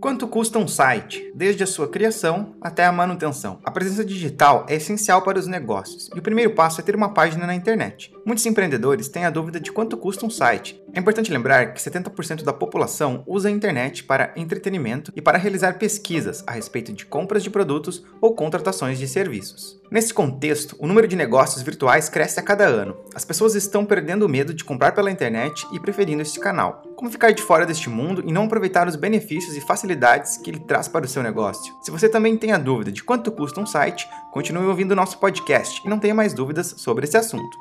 Quanto 0.00 0.26
custa 0.26 0.58
um 0.58 0.66
site, 0.66 1.30
desde 1.34 1.62
a 1.62 1.66
sua 1.66 1.86
criação 1.86 2.54
até 2.58 2.86
a 2.86 2.92
manutenção? 2.92 3.58
A 3.62 3.70
presença 3.70 4.02
digital 4.02 4.64
é 4.66 4.76
essencial 4.76 5.20
para 5.20 5.38
os 5.38 5.46
negócios 5.46 6.08
e 6.14 6.18
o 6.18 6.22
primeiro 6.22 6.54
passo 6.54 6.80
é 6.80 6.84
ter 6.84 6.96
uma 6.96 7.12
página 7.12 7.46
na 7.46 7.54
internet. 7.54 8.10
Muitos 8.24 8.46
empreendedores 8.46 9.08
têm 9.08 9.26
a 9.26 9.30
dúvida 9.30 9.60
de 9.60 9.70
quanto 9.70 9.98
custa 9.98 10.24
um 10.24 10.30
site. 10.30 10.80
É 10.94 10.98
importante 10.98 11.30
lembrar 11.30 11.74
que 11.74 11.82
70% 11.82 12.42
da 12.44 12.52
população 12.52 13.22
usa 13.26 13.48
a 13.48 13.52
internet 13.52 14.02
para 14.04 14.32
entretenimento 14.36 15.12
e 15.14 15.20
para 15.20 15.36
realizar 15.36 15.78
pesquisas 15.78 16.42
a 16.46 16.52
respeito 16.52 16.94
de 16.94 17.04
compras 17.04 17.42
de 17.42 17.50
produtos 17.50 18.02
ou 18.22 18.34
contratações 18.34 18.98
de 18.98 19.06
serviços. 19.06 19.78
Nesse 19.90 20.14
contexto, 20.14 20.76
o 20.78 20.86
número 20.86 21.08
de 21.08 21.16
negócios 21.16 21.62
virtuais 21.62 22.08
cresce 22.08 22.40
a 22.40 22.42
cada 22.42 22.64
ano. 22.64 22.96
As 23.14 23.24
pessoas 23.24 23.54
estão 23.54 23.84
perdendo 23.84 24.24
o 24.24 24.28
medo 24.28 24.54
de 24.54 24.64
comprar 24.64 24.92
pela 24.92 25.10
internet 25.10 25.66
e 25.72 25.80
preferindo 25.80 26.22
este 26.22 26.40
canal. 26.40 26.82
Como 27.00 27.10
ficar 27.10 27.32
de 27.32 27.42
fora 27.42 27.64
deste 27.64 27.88
mundo 27.88 28.22
e 28.26 28.30
não 28.30 28.44
aproveitar 28.44 28.86
os 28.86 28.94
benefícios 28.94 29.56
e 29.56 29.60
facilidades 29.62 30.36
que 30.36 30.50
ele 30.50 30.60
traz 30.60 30.86
para 30.86 31.06
o 31.06 31.08
seu 31.08 31.22
negócio? 31.22 31.74
Se 31.80 31.90
você 31.90 32.10
também 32.10 32.36
tem 32.36 32.52
a 32.52 32.58
dúvida 32.58 32.92
de 32.92 33.02
quanto 33.02 33.32
custa 33.32 33.58
um 33.58 33.64
site, 33.64 34.06
continue 34.30 34.66
ouvindo 34.66 34.92
o 34.92 34.94
nosso 34.94 35.16
podcast 35.16 35.80
e 35.82 35.88
não 35.88 35.98
tenha 35.98 36.14
mais 36.14 36.34
dúvidas 36.34 36.74
sobre 36.76 37.06
esse 37.06 37.16
assunto. 37.16 37.56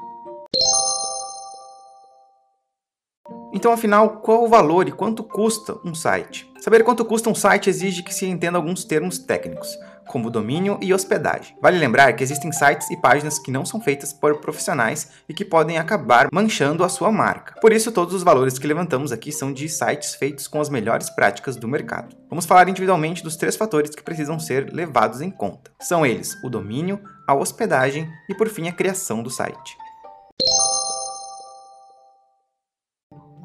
Então, 3.53 3.71
afinal, 3.71 4.17
qual 4.17 4.43
o 4.43 4.49
valor 4.49 4.89
e 4.89 4.91
quanto 4.91 5.23
custa 5.23 5.77
um 5.85 5.95
site? 5.95 6.51
Saber 6.59 6.84
quanto 6.84 7.05
custa 7.05 7.29
um 7.29 7.35
site 7.35 7.70
exige 7.70 8.03
que 8.03 8.13
se 8.13 8.26
entenda 8.26 8.57
alguns 8.57 8.84
termos 8.84 9.20
técnicos, 9.20 9.74
como 10.10 10.32
domínio 10.32 10.79
e 10.82 10.91
hospedagem. 10.91 11.55
Vale 11.62 11.77
lembrar 11.77 12.12
que 12.13 12.24
existem 12.24 12.52
sites 12.52 12.90
e 12.90 12.98
páginas 12.98 13.38
que 13.38 13.52
não 13.52 13.63
são 13.63 13.79
feitas 13.79 14.12
por 14.12 14.41
profissionais 14.41 15.12
e 15.29 15.34
que 15.34 15.46
podem 15.46 15.77
acabar 15.77 16.27
manchando 16.34 16.84
a 16.84 16.90
sua 16.90 17.12
marca. 17.12 17.54
Por 17.62 17.71
isso, 17.71 17.91
todos 17.91 18.15
os 18.15 18.24
valores 18.24 18.57
que 18.57 18.68
levantamos 18.68 19.12
aqui 19.12 19.32
são 19.32 19.54
de 19.54 19.70
sites 19.70 20.15
feitos 20.15 20.48
com 20.48 20.60
as 20.60 20.70
melhores 20.70 21.10
práticas 21.12 21.55
do 21.55 21.68
mercado. 21.68 22.15
Vamos 22.27 22.46
falar 22.46 22.68
individualmente 22.68 23.24
dos 23.24 23.37
três 23.37 23.55
fatores 23.55 23.91
que 23.91 24.04
precisam 24.04 24.40
ser 24.40 24.74
levados 24.74 25.21
em 25.21 25.30
conta. 25.30 25.71
São 25.80 26.05
eles 26.05 26.35
o 26.43 26.49
domínio, 26.49 26.99
a 27.27 27.35
hospedagem 27.35 28.10
e, 28.27 28.34
por 28.34 28.49
fim, 28.49 28.68
a 28.68 28.74
criação 28.74 29.21
do 29.21 29.30
site. 29.30 29.77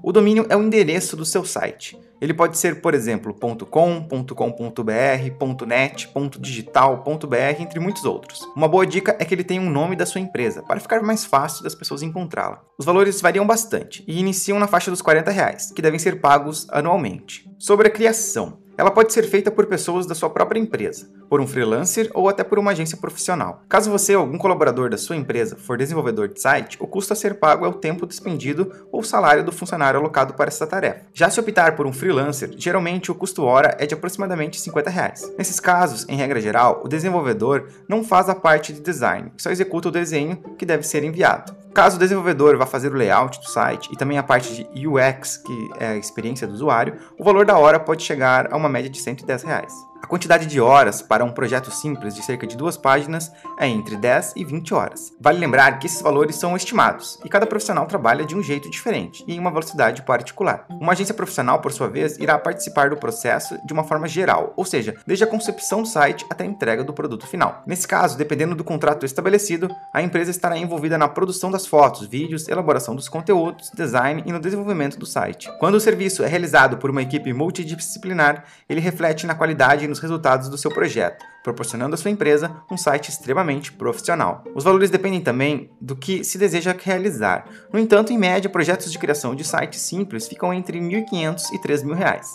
O 0.06 0.12
domínio 0.12 0.44
é 0.50 0.56
o 0.56 0.62
endereço 0.62 1.16
do 1.16 1.24
seu 1.24 1.46
site. 1.46 1.98
Ele 2.20 2.34
pode 2.34 2.58
ser, 2.58 2.82
por 2.82 2.92
exemplo, 2.92 3.32
.com, 3.32 4.06
.com.br, 4.06 5.66
.net, 5.66 6.10
.digital, 6.38 7.02
.br, 7.02 7.36
entre 7.58 7.80
muitos 7.80 8.04
outros. 8.04 8.42
Uma 8.54 8.68
boa 8.68 8.86
dica 8.86 9.16
é 9.18 9.24
que 9.24 9.34
ele 9.34 9.42
tenha 9.42 9.62
um 9.62 9.70
nome 9.70 9.96
da 9.96 10.04
sua 10.04 10.20
empresa, 10.20 10.62
para 10.62 10.78
ficar 10.78 11.02
mais 11.02 11.24
fácil 11.24 11.64
das 11.64 11.74
pessoas 11.74 12.02
encontrá-la. 12.02 12.62
Os 12.76 12.84
valores 12.84 13.22
variam 13.22 13.46
bastante 13.46 14.04
e 14.06 14.20
iniciam 14.20 14.58
na 14.58 14.66
faixa 14.66 14.90
dos 14.90 15.00
40 15.00 15.30
reais, 15.30 15.72
que 15.74 15.80
devem 15.80 15.98
ser 15.98 16.20
pagos 16.20 16.66
anualmente. 16.68 17.50
Sobre 17.58 17.88
a 17.88 17.90
criação. 17.90 18.58
Ela 18.76 18.90
pode 18.90 19.12
ser 19.12 19.22
feita 19.24 19.50
por 19.50 19.66
pessoas 19.66 20.04
da 20.04 20.14
sua 20.14 20.28
própria 20.28 20.58
empresa, 20.58 21.08
por 21.28 21.40
um 21.40 21.46
freelancer 21.46 22.10
ou 22.12 22.28
até 22.28 22.42
por 22.42 22.58
uma 22.58 22.72
agência 22.72 22.96
profissional. 22.96 23.62
Caso 23.68 23.90
você 23.90 24.16
ou 24.16 24.22
algum 24.22 24.36
colaborador 24.36 24.90
da 24.90 24.98
sua 24.98 25.16
empresa 25.16 25.56
for 25.56 25.78
desenvolvedor 25.78 26.28
de 26.28 26.40
site, 26.40 26.76
o 26.80 26.86
custo 26.86 27.12
a 27.12 27.16
ser 27.16 27.34
pago 27.34 27.64
é 27.64 27.68
o 27.68 27.74
tempo 27.74 28.06
despendido 28.06 28.72
ou 28.90 29.00
o 29.00 29.04
salário 29.04 29.44
do 29.44 29.52
funcionário 29.52 30.00
alocado 30.00 30.34
para 30.34 30.48
essa 30.48 30.66
tarefa. 30.66 31.06
Já 31.12 31.30
se 31.30 31.38
optar 31.38 31.76
por 31.76 31.86
um 31.86 31.92
freelancer, 31.92 32.50
geralmente 32.56 33.10
o 33.10 33.14
custo 33.14 33.44
hora 33.44 33.76
é 33.78 33.86
de 33.86 33.94
aproximadamente 33.94 34.60
50 34.60 34.90
reais. 34.90 35.32
Nesses 35.38 35.60
casos, 35.60 36.04
em 36.08 36.16
regra 36.16 36.40
geral, 36.40 36.82
o 36.84 36.88
desenvolvedor 36.88 37.68
não 37.88 38.02
faz 38.02 38.28
a 38.28 38.34
parte 38.34 38.72
de 38.72 38.80
design, 38.80 39.32
só 39.36 39.50
executa 39.50 39.88
o 39.88 39.92
desenho 39.92 40.36
que 40.58 40.66
deve 40.66 40.82
ser 40.82 41.04
enviado. 41.04 41.63
Caso 41.74 41.96
o 41.96 41.98
desenvolvedor 41.98 42.56
vá 42.56 42.66
fazer 42.66 42.92
o 42.92 42.96
layout 42.96 43.40
do 43.40 43.46
site 43.46 43.90
e 43.92 43.96
também 43.96 44.16
a 44.16 44.22
parte 44.22 44.64
de 44.72 44.86
UX, 44.86 45.38
que 45.38 45.70
é 45.80 45.88
a 45.88 45.96
experiência 45.96 46.46
do 46.46 46.54
usuário, 46.54 46.96
o 47.18 47.24
valor 47.24 47.44
da 47.44 47.58
hora 47.58 47.80
pode 47.80 48.04
chegar 48.04 48.52
a 48.52 48.56
uma 48.56 48.68
média 48.68 48.88
de 48.88 49.00
110 49.00 49.42
reais. 49.42 49.72
A 50.04 50.06
quantidade 50.06 50.44
de 50.44 50.60
horas 50.60 51.00
para 51.00 51.24
um 51.24 51.32
projeto 51.32 51.70
simples 51.70 52.14
de 52.14 52.22
cerca 52.22 52.46
de 52.46 52.58
duas 52.58 52.76
páginas 52.76 53.32
é 53.58 53.66
entre 53.66 53.96
10 53.96 54.34
e 54.36 54.44
20 54.44 54.74
horas. 54.74 55.14
Vale 55.18 55.38
lembrar 55.38 55.78
que 55.78 55.86
esses 55.86 56.02
valores 56.02 56.36
são 56.36 56.54
estimados 56.54 57.18
e 57.24 57.28
cada 57.30 57.46
profissional 57.46 57.86
trabalha 57.86 58.22
de 58.22 58.36
um 58.36 58.42
jeito 58.42 58.68
diferente 58.68 59.24
e 59.26 59.34
em 59.34 59.38
uma 59.38 59.50
velocidade 59.50 60.02
particular. 60.02 60.66
Uma 60.68 60.92
agência 60.92 61.14
profissional, 61.14 61.58
por 61.62 61.72
sua 61.72 61.88
vez, 61.88 62.18
irá 62.18 62.38
participar 62.38 62.90
do 62.90 62.98
processo 62.98 63.58
de 63.64 63.72
uma 63.72 63.82
forma 63.82 64.06
geral, 64.06 64.52
ou 64.58 64.66
seja, 64.66 64.94
desde 65.06 65.24
a 65.24 65.26
concepção 65.26 65.80
do 65.80 65.88
site 65.88 66.26
até 66.28 66.44
a 66.44 66.46
entrega 66.46 66.84
do 66.84 66.92
produto 66.92 67.26
final. 67.26 67.62
Nesse 67.66 67.88
caso, 67.88 68.18
dependendo 68.18 68.54
do 68.54 68.62
contrato 68.62 69.06
estabelecido, 69.06 69.74
a 69.90 70.02
empresa 70.02 70.30
estará 70.30 70.58
envolvida 70.58 70.98
na 70.98 71.08
produção 71.08 71.50
das 71.50 71.66
fotos, 71.66 72.06
vídeos, 72.06 72.46
elaboração 72.46 72.94
dos 72.94 73.08
conteúdos, 73.08 73.70
design 73.72 74.22
e 74.26 74.32
no 74.32 74.38
desenvolvimento 74.38 74.98
do 74.98 75.06
site. 75.06 75.50
Quando 75.58 75.76
o 75.76 75.80
serviço 75.80 76.22
é 76.22 76.26
realizado 76.26 76.76
por 76.76 76.90
uma 76.90 77.00
equipe 77.00 77.32
multidisciplinar, 77.32 78.44
ele 78.68 78.80
reflete 78.80 79.26
na 79.26 79.34
qualidade 79.34 79.86
e 79.86 79.93
nos 79.94 80.00
resultados 80.00 80.48
do 80.48 80.58
seu 80.58 80.70
projeto, 80.72 81.24
proporcionando 81.44 81.94
à 81.94 81.96
sua 81.96 82.10
empresa 82.10 82.50
um 82.68 82.76
site 82.76 83.10
extremamente 83.10 83.72
profissional. 83.72 84.42
Os 84.54 84.64
valores 84.64 84.90
dependem 84.90 85.20
também 85.20 85.70
do 85.80 85.94
que 85.94 86.24
se 86.24 86.36
deseja 86.36 86.74
realizar. 86.76 87.46
No 87.72 87.78
entanto, 87.78 88.12
em 88.12 88.18
média, 88.18 88.50
projetos 88.50 88.90
de 88.90 88.98
criação 88.98 89.36
de 89.36 89.44
sites 89.44 89.80
simples 89.80 90.26
ficam 90.26 90.52
entre 90.52 90.80
R$ 90.80 90.84
1.500 90.84 91.52
e 91.52 91.58
3.000 91.60 91.94
reais. 91.94 92.28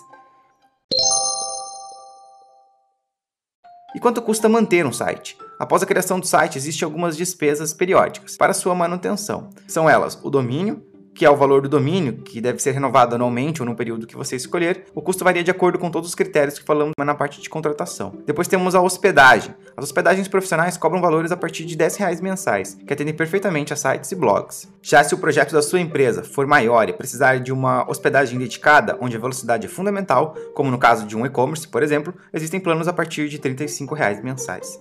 E 3.94 4.00
quanto 4.00 4.22
custa 4.22 4.48
manter 4.48 4.86
um 4.86 4.94
site? 4.94 5.38
Após 5.60 5.84
a 5.84 5.86
criação 5.86 6.20
do 6.20 6.26
site, 6.26 6.58
existem 6.58 6.86
algumas 6.86 7.18
despesas 7.18 7.74
periódicas 7.74 8.38
para 8.38 8.54
sua 8.54 8.74
manutenção. 8.74 9.50
São 9.68 9.90
elas 9.90 10.18
o 10.24 10.30
domínio, 10.30 10.82
que 11.20 11.26
é 11.26 11.30
o 11.30 11.36
valor 11.36 11.62
do 11.62 11.68
domínio, 11.68 12.14
que 12.14 12.40
deve 12.40 12.60
ser 12.60 12.72
renovado 12.72 13.14
anualmente 13.14 13.62
ou 13.62 13.66
no 13.66 13.76
período 13.76 14.08
que 14.08 14.16
você 14.16 14.38
escolher. 14.38 14.86
O 14.96 15.02
custo 15.02 15.22
varia 15.22 15.44
de 15.44 15.52
acordo 15.52 15.78
com 15.78 15.92
todos 15.92 16.08
os 16.08 16.16
critérios 16.16 16.58
que 16.58 16.64
falamos 16.64 16.94
na 16.98 17.14
parte 17.14 17.42
de 17.42 17.50
contratação. 17.50 18.14
Depois 18.26 18.48
temos 18.48 18.74
a 18.74 18.80
hospedagem. 18.80 19.54
As 19.76 19.84
hospedagens 19.84 20.30
profissionais 20.30 20.78
cobram 20.78 21.02
valores 21.02 21.34
a 21.34 21.36
partir 21.36 21.66
de 21.66 21.76
10 21.76 21.98
reais 21.98 22.22
mensais, 22.22 22.78
que 22.88 22.94
atendem 22.94 23.14
perfeitamente 23.14 23.74
a 23.74 23.76
sites 23.76 24.10
e 24.14 24.16
blogs. 24.16 24.70
Já 24.82 25.04
se 25.04 25.14
o 25.14 25.18
projeto 25.18 25.52
da 25.52 25.62
sua 25.62 25.82
empresa 25.82 26.24
for 26.24 26.48
maior 26.48 26.88
e 26.88 26.94
precisar 26.94 27.42
de 27.42 27.52
uma 27.52 27.86
hospedagem 27.92 28.40
dedicada, 28.40 28.98
onde 29.02 29.18
a 29.18 29.20
velocidade 29.20 29.66
é 29.66 29.70
fundamental, 29.70 30.38
como 30.54 30.72
no 30.72 30.78
caso 30.78 31.06
de 31.06 31.18
um 31.18 31.26
e-commerce, 31.26 31.68
por 31.68 31.84
exemplo, 31.84 32.14
existem 32.32 32.62
planos 32.62 32.88
a 32.88 32.94
partir 32.94 33.28
de 33.28 33.40
35 33.40 33.94
reais 33.94 34.24
mensais. 34.24 34.80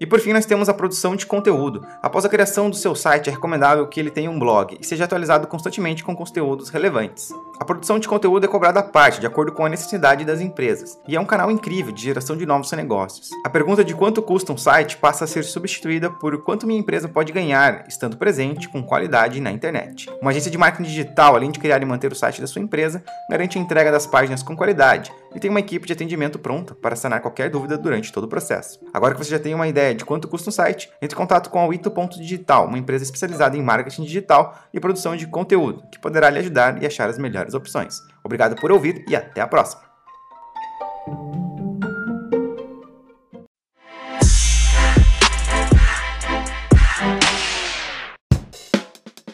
E 0.00 0.06
por 0.06 0.20
fim, 0.20 0.32
nós 0.32 0.46
temos 0.46 0.68
a 0.68 0.74
produção 0.74 1.16
de 1.16 1.26
conteúdo. 1.26 1.84
Após 2.02 2.24
a 2.24 2.28
criação 2.28 2.70
do 2.70 2.76
seu 2.76 2.94
site, 2.94 3.28
é 3.28 3.32
recomendável 3.32 3.86
que 3.88 3.98
ele 3.98 4.10
tenha 4.10 4.30
um 4.30 4.38
blog 4.38 4.78
e 4.80 4.86
seja 4.86 5.04
atualizado 5.04 5.46
constantemente 5.46 6.04
com 6.04 6.14
conteúdos 6.14 6.68
relevantes. 6.68 7.32
A 7.58 7.64
produção 7.64 7.98
de 7.98 8.06
conteúdo 8.06 8.44
é 8.44 8.48
cobrada 8.48 8.80
à 8.80 8.82
parte, 8.82 9.20
de 9.20 9.26
acordo 9.26 9.52
com 9.52 9.64
a 9.64 9.68
necessidade 9.68 10.24
das 10.24 10.40
empresas, 10.40 10.98
e 11.08 11.16
é 11.16 11.20
um 11.20 11.24
canal 11.24 11.50
incrível 11.50 11.92
de 11.92 12.02
geração 12.02 12.36
de 12.36 12.46
novos 12.46 12.70
negócios. 12.72 13.30
A 13.44 13.50
pergunta 13.50 13.84
de 13.84 13.94
quanto 13.94 14.22
custa 14.22 14.52
um 14.52 14.56
site 14.56 14.96
passa 14.96 15.24
a 15.24 15.26
ser 15.26 15.42
substituída 15.42 16.10
por 16.10 16.40
quanto 16.42 16.66
minha 16.66 16.78
empresa 16.78 17.08
pode 17.08 17.32
ganhar 17.32 17.84
estando 17.88 18.16
presente 18.16 18.68
com 18.68 18.82
qualidade 18.82 19.40
na 19.40 19.50
internet. 19.50 20.08
Uma 20.22 20.30
agência 20.30 20.50
de 20.50 20.58
marketing 20.58 20.88
digital, 20.88 21.34
além 21.34 21.50
de 21.50 21.58
criar 21.58 21.82
e 21.82 21.84
manter 21.84 22.12
o 22.12 22.16
site 22.16 22.40
da 22.40 22.46
sua 22.46 22.62
empresa, 22.62 23.02
garante 23.28 23.58
a 23.58 23.60
entrega 23.60 23.90
das 23.90 24.06
páginas 24.06 24.42
com 24.42 24.56
qualidade 24.56 25.12
e 25.34 25.40
tem 25.40 25.50
uma 25.50 25.60
equipe 25.60 25.86
de 25.86 25.92
atendimento 25.92 26.38
pronta 26.38 26.74
para 26.74 26.96
sanar 26.96 27.20
qualquer 27.20 27.50
dúvida 27.50 27.76
durante 27.76 28.12
todo 28.12 28.24
o 28.24 28.28
processo. 28.28 28.80
Agora 28.92 29.14
que 29.14 29.24
você 29.24 29.30
já 29.30 29.38
tem 29.38 29.54
uma 29.54 29.68
ideia 29.68 29.94
de 29.94 30.04
quanto 30.04 30.28
custa 30.28 30.48
um 30.48 30.52
site, 30.52 30.90
entre 31.02 31.14
em 31.14 31.18
contato 31.18 31.50
com 31.50 31.58
a 31.58 31.66
Wito.digital, 31.66 32.66
uma 32.66 32.78
empresa 32.78 33.04
especializada 33.04 33.56
em 33.56 33.62
marketing 33.62 34.04
digital 34.04 34.58
e 34.72 34.80
produção 34.80 35.16
de 35.16 35.26
conteúdo, 35.26 35.82
que 35.90 35.98
poderá 35.98 36.30
lhe 36.30 36.38
ajudar 36.38 36.82
e 36.82 36.86
achar 36.86 37.08
as 37.08 37.18
melhores 37.18 37.54
opções. 37.54 37.98
Obrigado 38.24 38.56
por 38.56 38.72
ouvir 38.72 39.04
e 39.08 39.16
até 39.16 39.40
a 39.40 39.46
próxima! 39.46 39.88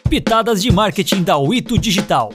Pitadas 0.09 0.61
de 0.61 0.71
marketing 0.71 1.23
da 1.23 1.37
Wito 1.37 1.77
Digital. 1.77 2.31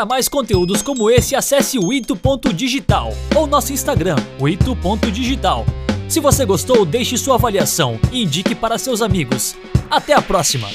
Para 0.00 0.06
mais 0.06 0.30
conteúdos 0.30 0.80
como 0.80 1.10
esse, 1.10 1.36
acesse 1.36 1.78
o 1.78 1.92
ito.digital 1.92 3.12
ou 3.36 3.46
nosso 3.46 3.70
Instagram, 3.70 4.16
o 4.38 4.48
ito.digital. 4.48 5.66
Se 6.08 6.20
você 6.20 6.46
gostou, 6.46 6.86
deixe 6.86 7.18
sua 7.18 7.34
avaliação 7.34 8.00
e 8.10 8.22
indique 8.22 8.54
para 8.54 8.78
seus 8.78 9.02
amigos. 9.02 9.54
Até 9.90 10.14
a 10.14 10.22
próxima! 10.22 10.70